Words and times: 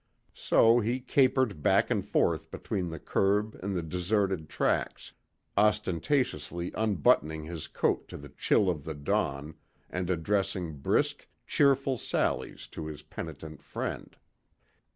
So 0.33 0.79
he 0.79 0.99
capered 0.99 1.61
back 1.61 1.91
and 1.91 2.03
forth 2.03 2.49
between 2.49 2.89
the 2.89 2.97
curb 2.97 3.53
and 3.61 3.77
the 3.77 3.83
deserted 3.83 4.49
tracks, 4.49 5.13
ostentatiously 5.55 6.71
unbuttoning 6.73 7.43
his 7.43 7.67
coat 7.67 8.07
to 8.07 8.17
the 8.17 8.29
chill 8.29 8.67
of 8.67 8.83
the 8.83 8.95
dawn 8.95 9.53
and 9.91 10.09
addressing 10.09 10.79
brisk, 10.79 11.27
cheerful 11.45 11.99
sallies 11.99 12.65
to 12.69 12.87
his 12.87 13.03
penitent 13.03 13.61
friend. 13.61 14.17